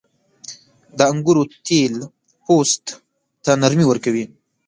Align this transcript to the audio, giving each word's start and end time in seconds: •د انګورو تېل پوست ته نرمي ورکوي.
•د 0.97 0.99
انګورو 1.11 1.43
تېل 1.65 1.93
پوست 2.45 2.85
ته 3.43 3.51
نرمي 3.61 3.85
ورکوي. 3.87 4.25